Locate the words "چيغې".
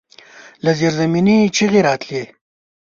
1.55-1.81